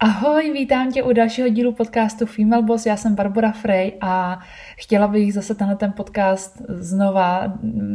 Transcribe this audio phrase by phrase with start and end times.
[0.00, 2.86] Ahoj, vítám tě u dalšího dílu podcastu Female Boss.
[2.86, 4.40] Já jsem Barbara Frey a
[4.76, 7.52] chtěla bych zase tenhle ten podcast znova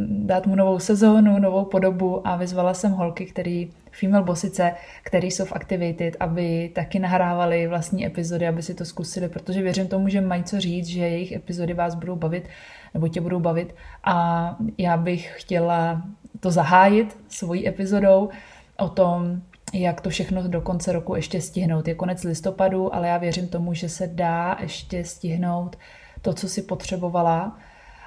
[0.08, 5.46] dát mu novou sezónu, novou podobu a vyzvala jsem holky, který female bossice, který jsou
[5.46, 10.22] v Activated, aby taky nahrávali vlastní epizody, aby si to zkusili, protože věřím tomu, že
[10.22, 12.50] mají co říct, že jejich epizody vás budou bavit
[12.94, 16.02] nebo tě budou bavit a já bych chtěla
[16.40, 18.30] to zahájit svojí epizodou
[18.78, 19.42] o tom,
[19.74, 21.88] jak to všechno do konce roku ještě stihnout.
[21.88, 25.76] Je konec listopadu, ale já věřím tomu, že se dá ještě stihnout
[26.22, 27.58] to, co si potřebovala,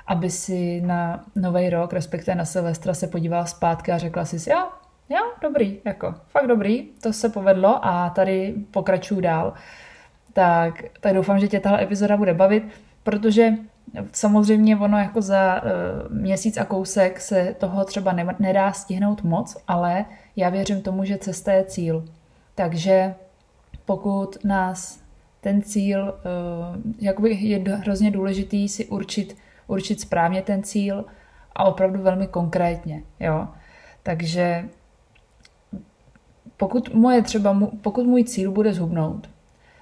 [0.06, 4.68] aby si na nový rok, respektive na Silvestra se podívala zpátky a řekla si, jo,
[5.08, 9.52] jo, dobrý, jako, fakt dobrý, to se povedlo a tady pokračuju dál.
[10.32, 12.64] Tak, tak doufám, že tě tahle epizoda bude bavit,
[13.02, 13.50] protože
[14.12, 19.56] samozřejmě ono jako za uh, měsíc a kousek se toho třeba ne, nedá stihnout moc,
[19.68, 20.04] ale
[20.36, 22.04] já věřím tomu, že cesta je cíl.
[22.54, 23.14] Takže
[23.84, 25.00] pokud nás
[25.40, 29.36] ten cíl, uh, jakoby je hrozně důležitý si určit,
[29.66, 31.04] určit správně ten cíl
[31.52, 33.48] a opravdu velmi konkrétně, jo.
[34.02, 34.68] Takže
[36.56, 39.28] pokud moje třeba, pokud můj cíl bude zhubnout,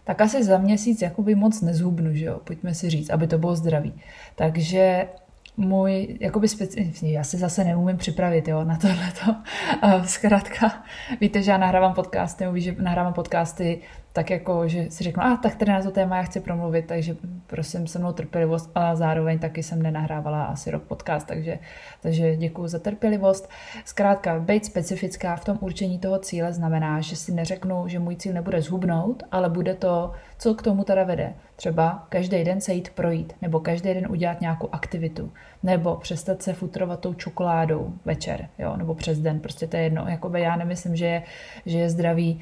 [0.04, 3.56] tak asi za měsíc jakoby moc nezhubnu, že jo, pojďme si říct, aby to bylo
[3.56, 3.94] zdravý.
[4.34, 5.08] Takže
[5.56, 6.92] můj, jakoby speci...
[7.02, 9.36] já se zase neumím připravit jo, na tohleto.
[10.06, 10.84] Zkrátka,
[11.20, 13.80] víte, že já nahrávám podcasty, nebo víš, že nahrávám podcasty
[14.12, 17.16] tak jako, že si řeknu, a tak tady na to téma já chci promluvit, takže
[17.46, 21.58] prosím se mnou trpělivost a zároveň taky jsem nenahrávala asi rok podcast, takže,
[22.00, 23.50] takže děkuji za trpělivost.
[23.84, 28.32] Zkrátka, být specifická v tom určení toho cíle znamená, že si neřeknu, že můj cíl
[28.32, 31.34] nebude zhubnout, ale bude to, co k tomu teda vede.
[31.56, 35.32] Třeba každý den se jít projít, nebo každý den udělat nějakou aktivitu,
[35.62, 40.04] nebo přestat se futrovat tou čokoládou večer, jo, nebo přes den, prostě to je jedno.
[40.08, 41.22] Jakoby já nemyslím, že je,
[41.66, 42.40] že je zdravý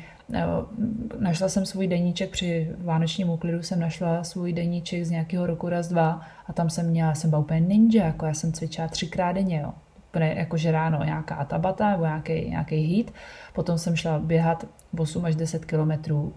[1.18, 5.88] Našla jsem svůj deníček při vánočním úklidu, jsem našla svůj deníček z nějakého roku raz
[5.88, 9.60] dva a tam jsem měla, jsem byla úplně ninja, jako já jsem cvičila třikrát denně,
[9.60, 9.72] jo.
[10.14, 13.14] Jakože ráno nějaká tabata nebo nějaký, nějaký hit,
[13.52, 14.66] potom jsem šla běhat
[14.98, 16.34] 8 až 10 kilometrů,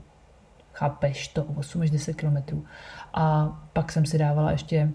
[0.74, 2.66] chápeš to, 8 až 10 kilometrů.
[3.14, 4.90] A pak jsem si dávala ještě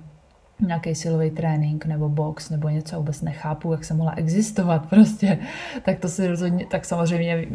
[0.60, 5.38] nějaký silový trénink nebo box nebo něco, vůbec nechápu, jak se mohla existovat prostě,
[5.82, 7.48] tak to si rozhodně, tak samozřejmě eh,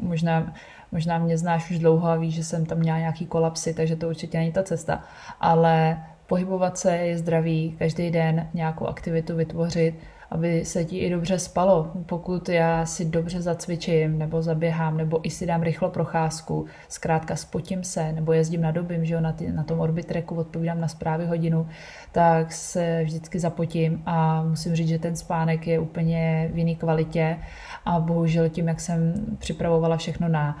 [0.00, 0.52] možná,
[0.92, 4.08] možná mě znáš už dlouho a víš, že jsem tam měla nějaký kolapsy, takže to
[4.08, 5.04] určitě není ta cesta,
[5.40, 9.94] ale pohybovat se je zdravý, každý den nějakou aktivitu vytvořit,
[10.30, 11.90] aby se ti i dobře spalo.
[12.06, 17.84] Pokud já si dobře zacvičím, nebo zaběhám, nebo i si dám rychlo procházku, zkrátka spotím
[17.84, 21.26] se, nebo jezdím na dobím, že jo, na, ty, na tom orbitreku odpovídám na zprávy
[21.26, 21.68] hodinu,
[22.12, 27.38] tak se vždycky zapotím a musím říct, že ten spánek je úplně v jiné kvalitě
[27.84, 30.58] a bohužel tím, jak jsem připravovala všechno na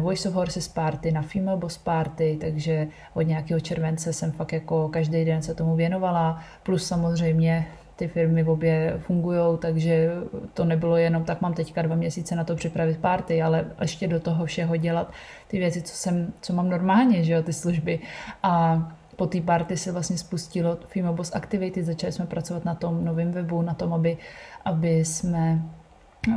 [0.00, 4.88] Voice of Horses party, na Female Boss party, takže od nějakého července jsem fakt jako
[4.88, 10.10] každý den se tomu věnovala, plus samozřejmě ty firmy v obě fungují, takže
[10.54, 14.20] to nebylo jenom tak mám teďka dva měsíce na to připravit party, ale ještě do
[14.20, 15.12] toho všeho dělat
[15.48, 17.98] ty věci, co, jsem, co mám normálně, že jo, ty služby.
[18.42, 18.82] A
[19.16, 23.32] po té party se vlastně spustilo Female Boss Activity, začali jsme pracovat na tom novém
[23.32, 24.16] webu, na tom, aby,
[24.64, 25.62] aby jsme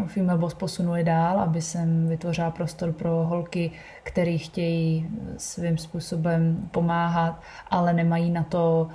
[0.08, 3.72] Female Boss posunuli dál, aby jsem vytvořila prostor pro holky,
[4.04, 7.42] které chtějí svým způsobem pomáhat,
[7.72, 8.90] ale nemají na to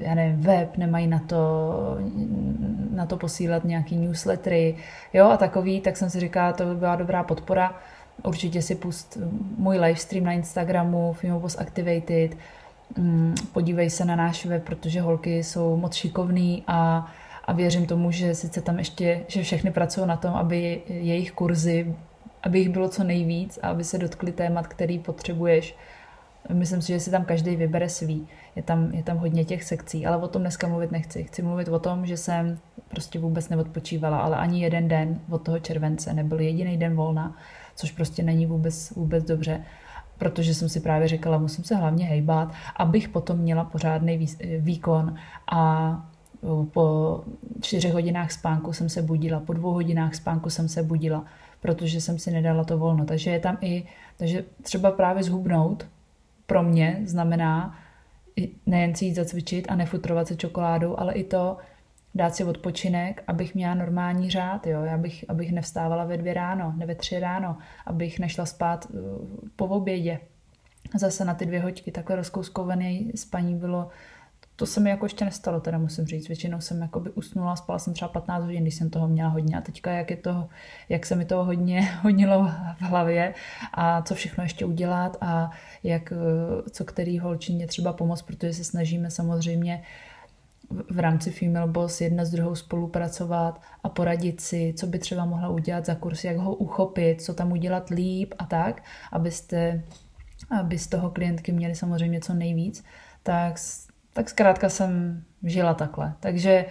[0.00, 1.38] já nevím, web, nemají na to,
[2.90, 4.76] na to posílat nějaký newslettery,
[5.12, 7.80] jo, a takový, tak jsem si říkala, to by byla dobrá podpora.
[8.22, 9.18] Určitě si pust
[9.56, 12.36] můj livestream na Instagramu, Fimobos Activated,
[12.96, 17.12] mm, podívej se na náš web, protože holky jsou moc šikovný a,
[17.44, 21.94] a věřím tomu, že sice tam ještě, že všechny pracují na tom, aby jejich kurzy,
[22.42, 25.76] aby jich bylo co nejvíc a aby se dotkli témat, který potřebuješ.
[26.52, 30.06] Myslím si, že si tam každý vybere svý je tam, je tam hodně těch sekcí,
[30.06, 31.24] ale o tom dneska mluvit nechci.
[31.24, 35.58] Chci mluvit o tom, že jsem prostě vůbec neodpočívala, ale ani jeden den od toho
[35.58, 37.36] července nebyl jediný den volna,
[37.76, 39.64] což prostě není vůbec, vůbec dobře
[40.18, 44.26] protože jsem si právě říkala, musím se hlavně hejbat, abych potom měla pořádný
[44.58, 45.14] výkon
[45.52, 46.06] a
[46.72, 47.20] po
[47.60, 51.24] čtyřech hodinách spánku jsem se budila, po dvou hodinách spánku jsem se budila,
[51.60, 53.04] protože jsem si nedala to volno.
[53.04, 53.84] Takže je tam i,
[54.16, 55.86] takže třeba právě zhubnout
[56.46, 57.78] pro mě znamená
[58.66, 61.56] nejen si jít zacvičit a nefutrovat se čokoládou, ale i to
[62.14, 64.80] dát si odpočinek, abych měla normální řád, jo?
[64.94, 69.00] Abych, abych nevstávala ve dvě ráno, ne ve tři ráno, abych nešla spát uh,
[69.56, 70.18] po obědě.
[70.98, 73.88] Zase na ty dvě hoďky takhle rozkouskované spaní bylo
[74.56, 76.28] to se mi jako ještě nestalo, teda musím říct.
[76.28, 79.56] Většinou jsem jakoby usnula, spala jsem třeba 15 hodin, když jsem toho měla hodně.
[79.56, 80.48] A teďka, jak, je to,
[80.88, 83.34] jak se mi toho hodně hodnilo v hlavě
[83.74, 85.50] a co všechno ještě udělat a
[85.82, 86.12] jak,
[86.70, 89.82] co který holčině třeba pomoct, protože se snažíme samozřejmě
[90.90, 95.48] v rámci Female Boss jedna s druhou spolupracovat a poradit si, co by třeba mohla
[95.48, 99.82] udělat za kurz, jak ho uchopit, co tam udělat líp a tak, abyste,
[100.60, 102.84] aby z toho klientky měli samozřejmě co nejvíc,
[103.22, 103.58] tak
[104.14, 106.14] tak zkrátka jsem žila takhle.
[106.20, 106.64] Takže,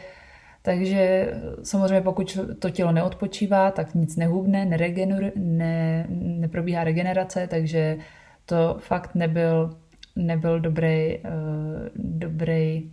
[0.61, 1.31] takže
[1.63, 4.65] samozřejmě pokud to tělo neodpočívá, tak nic nehubne,
[5.35, 7.97] ne, neprobíhá regenerace, takže
[8.45, 9.77] to fakt nebyl,
[10.15, 11.23] nebyl dobrý, uh,
[11.95, 12.91] dobrý,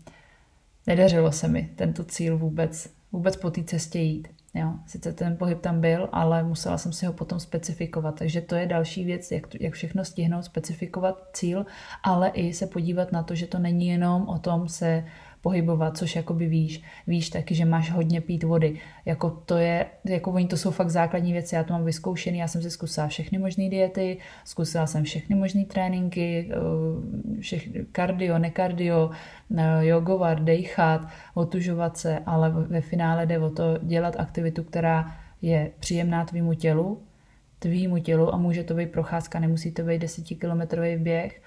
[0.87, 4.29] nedařilo se mi tento cíl vůbec, vůbec po té cestě jít.
[4.55, 8.19] Jo, sice ten pohyb tam byl, ale musela jsem si ho potom specifikovat.
[8.19, 11.67] Takže to je další věc, jak, jak všechno stihnout, specifikovat cíl,
[12.03, 15.05] ale i se podívat na to, že to není jenom o tom se
[15.43, 16.83] pohybovat, což jakoby víš.
[17.07, 18.79] Víš taky, že máš hodně pít vody.
[19.05, 22.49] Jako to je, jako oni to jsou fakt základní věci, já to mám vyzkoušený, já
[22.49, 29.11] jsem si zkusila všechny možné diety, zkusila jsem všechny možné tréninky, eh, všech, kardio, nekardio,
[29.57, 35.71] eh, jogovat, dejchat, otužovat se, ale ve finále jde o to dělat aktivitu, která je
[35.81, 37.03] příjemná tvýmu tělu,
[37.59, 41.43] tvýmu tělu a může to být procházka, nemusí to být desetikilometrový běh,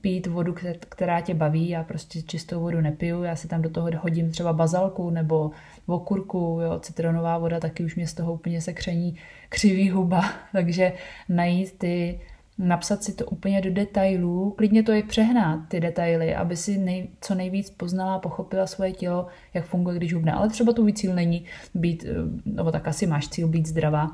[0.00, 1.68] pít vodu, která tě baví.
[1.68, 5.50] Já prostě čistou vodu nepiju, já si tam do toho hodím třeba bazalku nebo
[5.86, 9.16] okurku, jo, citronová voda, taky už mě z toho úplně se kření
[9.48, 10.24] křivý huba.
[10.52, 10.92] Takže
[11.28, 12.20] najít ty,
[12.58, 17.08] napsat si to úplně do detailů, klidně to i přehnat, ty detaily, aby si nej,
[17.20, 20.32] co nejvíc poznala pochopila svoje tělo, jak funguje, když hubne.
[20.32, 21.44] Ale třeba tvůj cíl není
[21.74, 22.06] být,
[22.44, 24.10] nebo tak asi máš cíl být zdravá,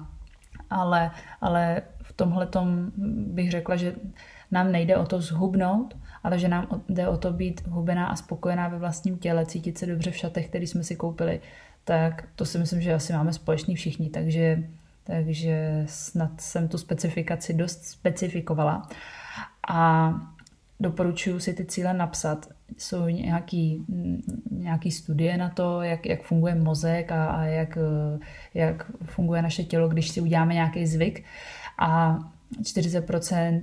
[0.70, 2.48] ale, ale v tomhle
[3.26, 3.94] bych řekla, že
[4.50, 8.68] nám nejde o to zhubnout, ale že nám jde o to být hubená a spokojená
[8.68, 11.40] ve vlastním těle, cítit se dobře v šatech, které jsme si koupili,
[11.84, 14.62] tak to si myslím, že asi máme společný všichni, takže,
[15.04, 18.88] takže snad jsem tu specifikaci dost specifikovala.
[19.68, 20.12] A
[20.80, 22.48] doporučuji si ty cíle napsat.
[22.76, 23.84] Jsou nějaký,
[24.50, 27.78] nějaký studie na to, jak, jak funguje mozek a, a jak,
[28.54, 31.24] jak funguje naše tělo, když si uděláme nějaký zvyk.
[31.78, 32.18] A
[32.62, 33.62] 40%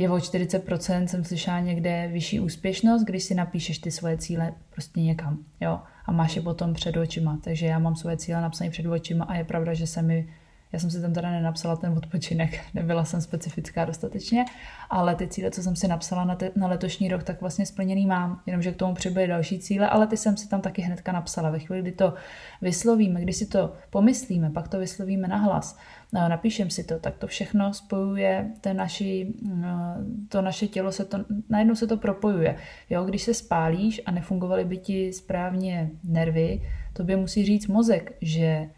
[0.00, 5.00] je o 40%, jsem slyšela někde vyšší úspěšnost, když si napíšeš ty svoje cíle prostě
[5.00, 7.38] někam, jo, a máš je potom před očima.
[7.44, 10.28] Takže já mám svoje cíle napsané před očima a je pravda, že se mi
[10.72, 14.44] já jsem si tam teda nenapsala ten odpočinek, nebyla jsem specifická dostatečně,
[14.90, 18.06] ale ty cíle, co jsem si napsala na, te, na letošní rok, tak vlastně splněný
[18.06, 21.50] mám, jenomže k tomu přibyly další cíle, ale ty jsem si tam taky hnedka napsala.
[21.50, 22.14] Ve chvíli, kdy to
[22.62, 25.78] vyslovíme, když si to pomyslíme, pak to vyslovíme nahlas,
[26.12, 29.96] no, napíšem si to, tak to všechno spojuje ten naši, no,
[30.28, 31.18] to naše tělo, se to,
[31.48, 32.56] najednou se to propojuje.
[32.90, 36.62] Jo, když se spálíš a nefungovaly by ti správně nervy,
[36.92, 38.68] to by musí říct mozek, že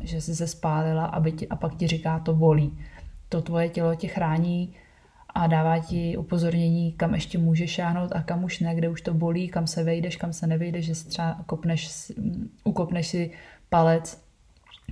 [0.00, 2.78] že jsi se spálila aby ti, a pak ti říká, to bolí.
[3.28, 4.74] To tvoje tělo tě chrání
[5.34, 9.14] a dává ti upozornění, kam ještě můžeš šáhnout a kam už ne, kde už to
[9.14, 12.12] bolí, kam se vejdeš, kam se nevejdeš, že třeba kopneš,
[12.64, 13.30] ukopneš si
[13.68, 14.22] palec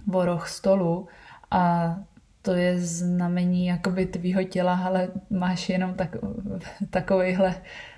[0.06, 1.09] v roh stolu
[1.50, 1.97] a
[2.43, 6.17] to je znamení jakoby tvýho těla, ale máš jenom tak,
[6.91, 7.55] takovýhle,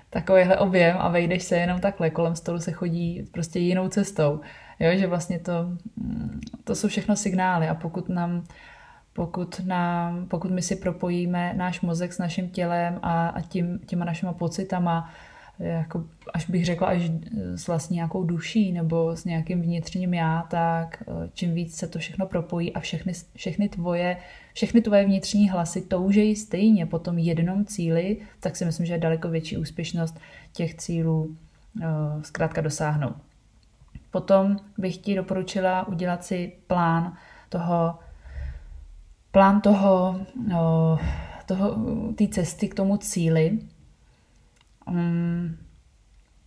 [0.09, 4.41] takovýhle objem a vejdeš se jenom takhle, kolem stolu se chodí prostě jinou cestou.
[4.79, 5.53] Jo, že vlastně to,
[5.95, 8.43] mm, to jsou všechno signály a pokud nám
[9.13, 14.05] pokud, nám, pokud my si propojíme náš mozek s naším tělem a, a tím, těma
[14.05, 15.13] našima pocitama,
[15.59, 17.11] jako, až bych řekla, až
[17.55, 21.99] s vlastně nějakou duší nebo s nějakým vnitřním já, tak eh, čím víc se to
[21.99, 24.17] všechno propojí a všechny, všechny tvoje,
[24.53, 28.99] všechny tvoje vnitřní hlasy toužejí stejně po tom jednom cíli, tak si myslím, že je
[28.99, 30.19] daleko větší úspěšnost
[30.53, 33.28] těch cílů uh, zkrátka dosáhnout.
[34.11, 37.17] Potom bych ti doporučila udělat si plán
[37.49, 37.99] toho,
[39.31, 40.97] plán toho, no,
[41.45, 41.75] toho
[42.17, 43.59] té cesty k tomu cíli.
[44.87, 45.57] Um,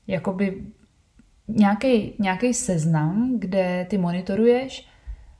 [0.06, 0.66] jakoby
[2.18, 4.88] nějaký seznam, kde ty monitoruješ,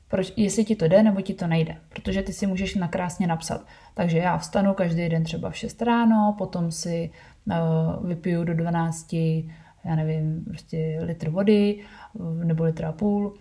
[0.08, 1.76] proč, jestli ti to jde nebo ti to nejde.
[1.88, 3.66] Protože ty si můžeš nakrásně napsat.
[3.94, 7.10] Takže já vstanu každý den třeba v 6 ráno, potom si
[7.46, 9.16] uh, vypiju do 12
[9.84, 11.84] já nevím, prostě litr vody
[12.44, 13.34] nebo litr a půl,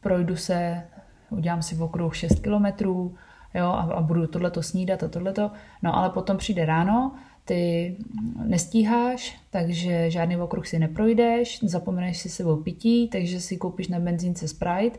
[0.00, 0.82] projdu se,
[1.30, 3.14] udělám si v okruh 6 kilometrů,
[3.54, 5.50] jo, a, a budu tohleto snídat a tohleto,
[5.82, 7.12] no ale potom přijde ráno,
[7.44, 7.96] ty
[8.44, 14.48] nestíháš, takže žádný okruh si neprojdeš, zapomeneš si sebou pití, takže si koupíš na benzínce
[14.48, 14.98] Sprite,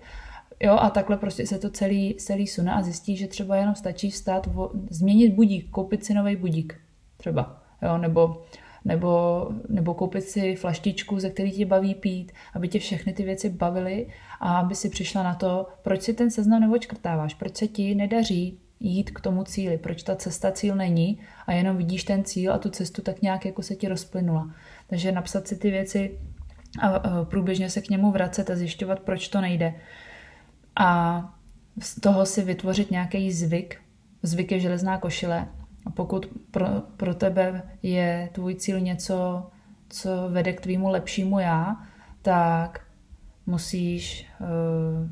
[0.59, 4.09] jo, a takhle prostě se to celý, celý sune a zjistíš, že třeba jenom stačí
[4.09, 6.79] vstát, vo, změnit budík, koupit si nový budík,
[7.17, 8.41] třeba, jo, nebo
[8.85, 13.49] nebo, nebo koupit si flaštičku, ze který tě baví pít, aby tě všechny ty věci
[13.49, 14.07] bavily
[14.39, 18.59] a aby si přišla na to, proč si ten seznam neočkrtáváš, proč se ti nedaří
[18.79, 22.57] jít k tomu cíli, proč ta cesta cíl není a jenom vidíš ten cíl a
[22.57, 24.55] tu cestu tak nějak jako se ti rozplynula.
[24.87, 26.19] Takže napsat si ty věci
[26.81, 29.73] a průběžně se k němu vracet a zjišťovat, proč to nejde.
[30.75, 31.21] A
[31.81, 33.81] z toho si vytvořit nějaký zvyk.
[34.23, 35.47] Zvyk je železná košile.
[35.89, 36.67] A pokud pro,
[36.97, 39.47] pro tebe je tvůj cíl něco,
[39.89, 41.75] co vede k tvýmu lepšímu já,
[42.21, 42.81] tak
[43.45, 45.09] musíš, uh,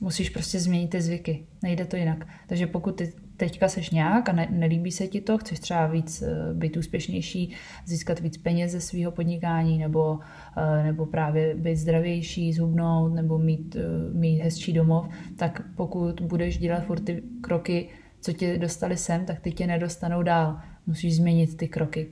[0.00, 1.46] musíš prostě změnit ty zvyky.
[1.62, 2.26] Nejde to jinak.
[2.46, 6.22] Takže pokud ty teďka seš nějak a ne, nelíbí se ti to, chceš třeba víc
[6.22, 7.54] uh, být úspěšnější,
[7.86, 13.76] získat víc peněz ze svého podnikání nebo, uh, nebo právě být zdravější, zhubnout nebo mít,
[13.76, 17.88] uh, mít hezčí domov, tak pokud budeš dělat furt ty kroky,
[18.20, 20.60] co tě dostali sem, tak ty tě nedostanou dál.
[20.86, 22.08] Musíš změnit ty kroky.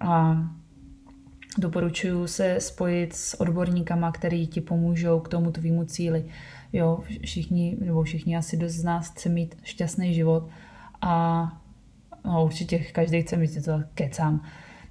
[0.00, 0.36] A
[1.58, 6.24] doporučuji se spojit s odborníkama, který ti pomůžou k tomu tvýmu cíli.
[6.72, 10.48] Jo, všichni, nebo všichni asi dost z nás chce mít šťastný život
[11.00, 11.42] a
[12.24, 14.42] no, určitě každý chce mít, to kecám,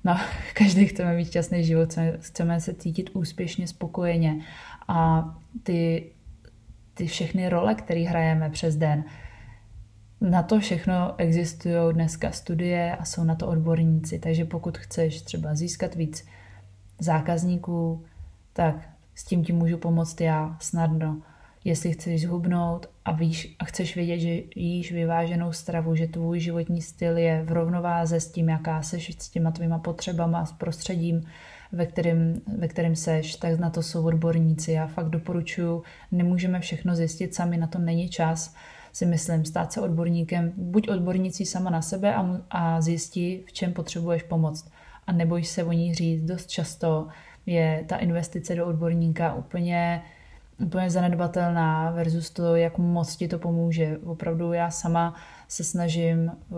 [0.03, 0.17] no,
[0.53, 4.41] každý chceme mít šťastný život, chceme se cítit úspěšně, spokojeně
[4.87, 5.29] a
[5.63, 6.11] ty,
[6.93, 9.03] ty všechny role, které hrajeme přes den,
[10.21, 15.55] na to všechno existují dneska studie a jsou na to odborníci, takže pokud chceš třeba
[15.55, 16.25] získat víc
[16.99, 18.03] zákazníků,
[18.53, 18.75] tak
[19.15, 21.21] s tím ti můžu pomoct já snadno.
[21.63, 26.81] Jestli chceš zhubnout a, víš, a chceš vědět, že jíš vyváženou stravu, že tvůj životní
[26.81, 31.23] styl je v rovnováze s tím, jaká seš, s těma tvýma potřebama, s prostředím,
[31.71, 34.71] ve kterém, ve kterém seš, tak na to jsou odborníci.
[34.71, 38.55] Já fakt doporučuji, nemůžeme všechno zjistit sami, na to není čas
[38.95, 43.73] si myslím, stát se odborníkem, buď odbornící sama na sebe a, a zjistí, v čem
[43.73, 44.71] potřebuješ pomoct.
[45.07, 47.07] A neboj se o ní říct, dost často
[47.45, 50.01] je ta investice do odborníka úplně,
[50.65, 53.97] úplně zanedbatelná versus to, jak moc ti to pomůže.
[54.05, 55.15] Opravdu já sama
[55.47, 56.57] se snažím uh,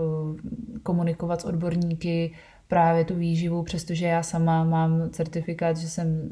[0.84, 2.34] komunikovat s odborníky,
[2.68, 6.32] právě tu výživu, přestože já sama mám certifikát, že jsem uh,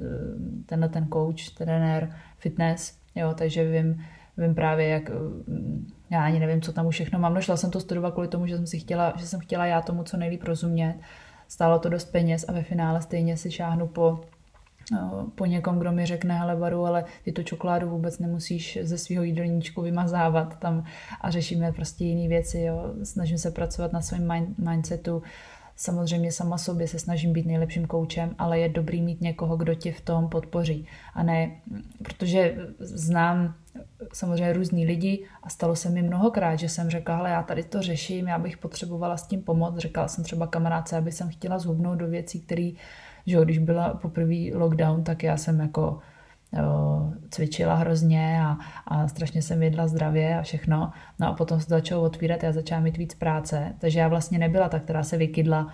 [0.66, 4.04] tenhle ten coach, trenér, fitness, jo, takže vím,
[4.38, 5.12] vím právě, jak
[6.10, 7.34] já ani nevím, co tam už všechno mám.
[7.34, 9.82] No, šla jsem to studovat kvůli tomu, že jsem si chtěla, že jsem chtěla já
[9.82, 10.96] tomu co nejlíp rozumět.
[11.48, 14.20] Stálo to dost peněz a ve finále stejně si šáhnu po,
[14.92, 18.98] no, po někom, kdo mi řekne, hele Baru, ale ty tu čokoládu vůbec nemusíš ze
[18.98, 20.84] svého jídelníčku vymazávat tam
[21.22, 22.60] a řešíme prostě jiné věci.
[22.60, 22.94] Jo.
[23.04, 25.24] Snažím se pracovat na svém mind, mindsetu,
[25.76, 29.94] Samozřejmě sama sobě se snažím být nejlepším koučem, ale je dobrý mít někoho, kdo tě
[29.94, 30.88] v tom podpoří.
[31.14, 31.52] A ne,
[32.04, 33.56] protože znám
[34.14, 37.82] samozřejmě různý lidi a stalo se mi mnohokrát, že jsem řekla, ale já tady to
[37.82, 39.78] řeším, já bych potřebovala s tím pomoct.
[39.78, 42.72] Řekla jsem třeba kamarádce, aby jsem chtěla zhubnout do věcí, které,
[43.26, 46.00] že když byla poprvé lockdown, tak já jsem jako
[47.30, 50.92] cvičila hrozně a, a strašně jsem jedla zdravě a všechno.
[51.20, 54.70] No a potom se začalo otvírat, já začala mít víc práce, takže já vlastně nebyla
[54.70, 55.68] ta, která se vykydla,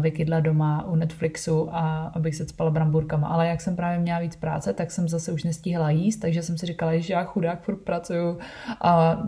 [0.00, 3.28] vykydla doma u Netflixu a abych se spala bramburkama.
[3.28, 6.58] Ale jak jsem právě měla víc práce, tak jsem zase už nestíhala jíst, takže jsem
[6.58, 8.38] si říkala, že já chudák furt pracuju
[8.80, 9.22] a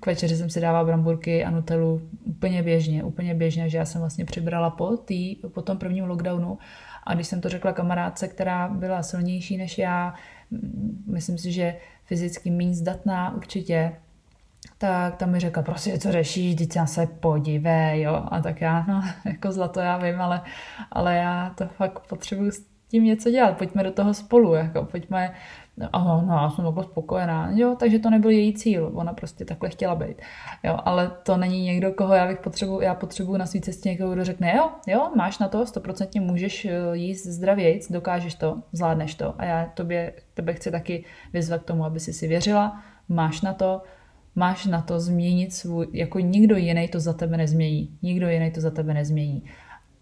[0.00, 4.00] k večeři jsem si dávala bramburky a nutelu úplně běžně, úplně běžně, že já jsem
[4.00, 6.58] vlastně přibrala po, tý, po tom prvním lockdownu
[7.04, 10.14] a když jsem to řekla kamarádce, která byla silnější než já,
[11.06, 13.96] myslím si, že fyzicky méně zdatná určitě,
[14.78, 18.24] tak tam mi řekla, prostě co řešíš, teď se podívej, jo.
[18.30, 20.42] A tak já, no, jako zlato já vím, ale,
[20.92, 25.34] ale já to fakt potřebuji s tím něco dělat, pojďme do toho spolu, jako pojďme,
[25.92, 27.50] Aha, no, já jsem jako spokojená.
[27.50, 30.22] Jo, takže to nebyl její cíl, ona prostě takhle chtěla být.
[30.62, 34.12] Jo, ale to není někdo, koho já bych potřebuji, já potřebuji na své cestě někoho,
[34.12, 39.14] kdo řekne, jo, jo, máš na to, stoprocentně můžeš eh, jíst zdravějc, dokážeš to, zvládneš
[39.14, 39.34] to.
[39.38, 43.52] A já tobě, tebe chci taky vyzvat k tomu, aby si si věřila, máš na
[43.52, 43.82] to,
[44.34, 47.98] máš na to změnit svůj, jako nikdo jiný to za tebe nezmění.
[48.02, 49.44] Nikdo jiný to za tebe nezmění.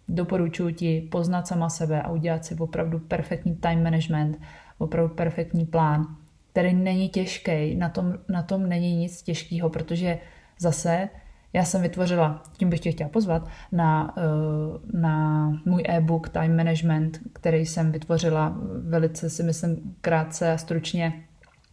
[0.08, 4.40] Doporučuji ti poznat sama sebe a udělat si opravdu perfektní time management,
[4.78, 6.16] opravdu perfektní plán,
[6.52, 10.18] který není těžký, na tom, na tom není nic těžkého, protože
[10.58, 11.08] zase
[11.52, 17.18] já jsem vytvořila, tím bych tě chtěla pozvat, na, eh, na můj e-book Time Management,
[17.32, 18.56] který jsem vytvořila
[18.88, 21.27] velice si myslím krátce a stručně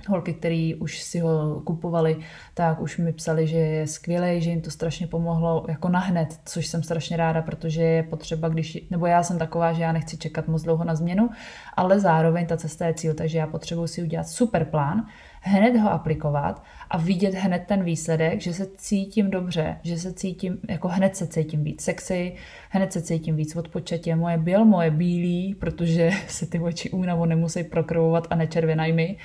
[0.08, 2.18] holky, které už si ho kupovali,
[2.54, 6.68] tak už mi psali, že je skvělý, že jim to strašně pomohlo jako nahned, což
[6.68, 10.48] jsem strašně ráda, protože je potřeba, když, nebo já jsem taková, že já nechci čekat
[10.48, 11.30] moc dlouho na změnu,
[11.74, 15.06] ale zároveň ta cesta je cíl, takže já potřebuji si udělat super plán,
[15.48, 20.58] hned ho aplikovat a vidět hned ten výsledek, že se cítím dobře, že se cítím,
[20.70, 22.36] jako hned se cítím víc sexy,
[22.70, 27.64] hned se cítím víc odpočatě, moje běl, moje bílý, protože se ty oči únavu nemusí
[27.64, 29.18] prokrvovat a nečervenají mi.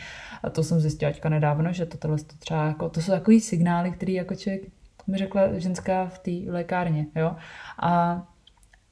[0.43, 3.41] A to jsem zjistila teďka nedávno, že to, tohle to třeba jako, to jsou takový
[3.41, 4.63] signály, který jako člověk
[5.07, 7.37] mi řekla ženská v té lékárně, jo.
[7.79, 8.23] A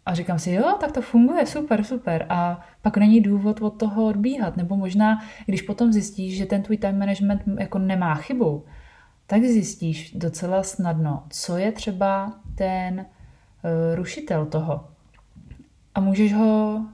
[0.08, 2.26] a říkám si, jo, tak to funguje, super, super.
[2.28, 4.56] A pak není důvod od toho odbíhat.
[4.56, 8.64] Nebo možná, když potom zjistíš, že ten tvůj time management jako nemá chybu,
[9.26, 14.88] tak zjistíš docela snadno, co je třeba ten uh, rušitel toho.
[15.94, 16.86] A můžeš ho,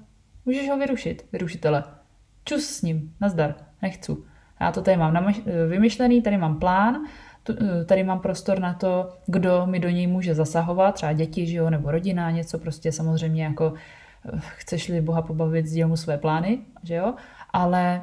[0.47, 1.85] můžeš ho vyrušit, vyrušitele.
[2.45, 4.13] Čus s ním, nazdar, nechci.
[4.61, 5.35] Já to tady mám
[5.69, 6.97] vymyšlený, tady mám plán,
[7.51, 11.57] Eh, tady mám prostor na to, kdo mi do něj může zasahovat, třeba děti, že
[11.57, 13.73] jo, nebo rodina, něco prostě samozřejmě jako
[14.35, 17.15] eh, chceš-li Boha pobavit, sděl mu své plány, že jo,
[17.53, 18.03] ale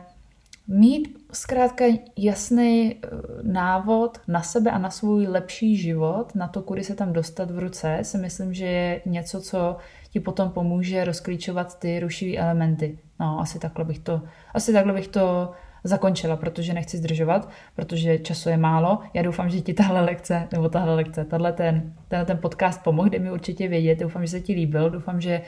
[0.67, 1.85] mít zkrátka
[2.17, 3.07] jasný eh,
[3.41, 7.59] návod na sebe a na svůj lepší život, na to, kudy se tam dostat v
[7.59, 9.77] ruce, si myslím, že je něco, co
[10.11, 12.99] ti potom pomůže rozklíčovat ty rušivé elementy.
[13.19, 14.21] No, asi takhle bych to,
[14.53, 15.51] asi takhle bych to
[15.83, 18.99] zakončila, protože nechci zdržovat, protože času je málo.
[19.13, 23.09] Já doufám, že ti tahle lekce, nebo tahle lekce, tahle ten, tenhle ten podcast pomohl,
[23.09, 23.99] kde mi určitě vědět.
[23.99, 25.41] Doufám, že se ti líbil, doufám, že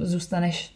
[0.00, 0.74] zůstaneš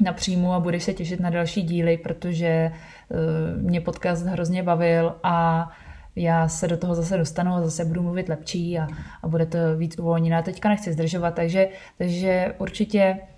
[0.00, 2.72] na příjmu a budeš se těšit na další díly, protože
[3.08, 5.68] uh, mě podcast hrozně bavil a
[6.16, 8.88] já se do toho zase dostanu a zase budu mluvit lepší a,
[9.22, 10.42] a bude to víc uvolněné.
[10.42, 13.31] Teďka nechci zdržovat, takže, takže určitě Eh,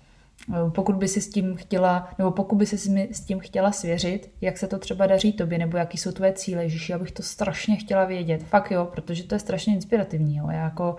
[0.69, 2.77] pokud by si s tím chtěla, nebo pokud by si
[3.11, 6.63] s tím chtěla svěřit, jak se to třeba daří tobě, nebo jaký jsou tvoje cíle,
[6.63, 8.43] Ježíši, já bych to strašně chtěla vědět.
[8.43, 10.37] Fakt jo, protože to je strašně inspirativní.
[10.37, 10.47] Jo.
[10.49, 10.95] Já jako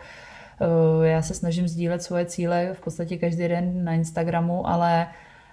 [1.02, 5.06] eh, já se snažím sdílet svoje cíle v podstatě každý den na Instagramu, ale,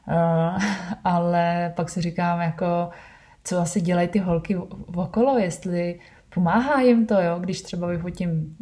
[0.08, 0.58] eh,
[1.04, 2.90] ale pak si říkám, jako,
[3.44, 4.58] co asi dělají ty holky
[4.96, 6.00] okolo, jestli
[6.34, 7.40] pomáhá jim to, jo?
[7.40, 8.58] když třeba vyfotím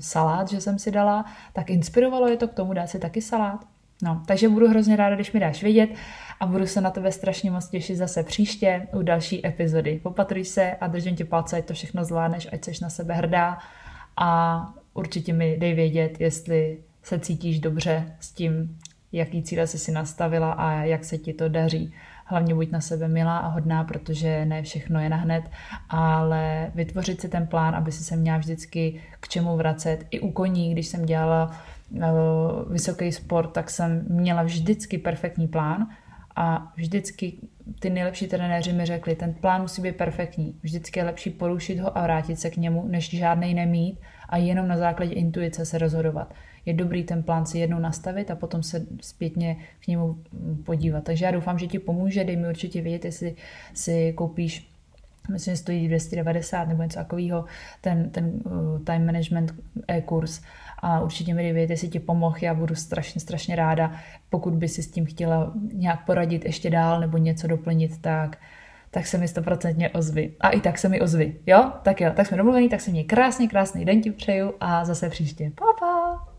[0.00, 3.75] salát, že jsem si dala, tak inspirovalo je to k tomu dát si taky salát.
[4.02, 5.90] No, takže budu hrozně ráda, když mi dáš vědět
[6.40, 10.00] a budu se na tebe strašně moc těšit zase příště u další epizody.
[10.02, 13.58] Popatruj se a držím ti palce, ať to všechno zvládneš, ať jsi na sebe hrdá
[14.16, 14.60] a
[14.94, 18.78] určitě mi dej vědět, jestli se cítíš dobře s tím,
[19.12, 21.94] jaký cíle jsi si nastavila a jak se ti to daří.
[22.24, 25.44] Hlavně buď na sebe milá a hodná, protože ne všechno je nahned,
[25.88, 30.04] ale vytvořit si ten plán, aby si se měla vždycky k čemu vracet.
[30.10, 31.50] I u koní, když jsem dělala
[32.70, 35.86] vysoký sport, tak jsem měla vždycky perfektní plán
[36.36, 37.32] a vždycky
[37.80, 40.54] ty nejlepší trenéři mi řekli, ten plán musí být perfektní.
[40.62, 44.68] Vždycky je lepší porušit ho a vrátit se k němu, než žádnej nemít a jenom
[44.68, 46.34] na základě intuice se rozhodovat.
[46.66, 50.18] Je dobrý ten plán si jednou nastavit a potom se zpětně k němu
[50.64, 51.04] podívat.
[51.04, 53.34] Takže já doufám, že ti pomůže, dej mi určitě vědět, jestli
[53.74, 54.75] si koupíš
[55.28, 57.44] myslím, že stojí 290 nebo něco takového,
[57.80, 59.54] ten, ten uh, time management
[59.88, 60.40] e-kurz
[60.78, 63.92] a určitě mi vědět, jestli ti pomohl, já budu strašně, strašně ráda.
[64.30, 68.38] Pokud by si s tím chtěla nějak poradit ještě dál nebo něco doplnit, tak
[68.90, 70.32] tak se mi stoprocentně ozvy.
[70.40, 71.72] A i tak se mi ozvy, jo?
[71.82, 75.10] Tak jo, tak jsme domluvení, tak se mě krásně, krásný den ti přeju a zase
[75.10, 75.52] příště.
[75.54, 76.35] Pa, pa!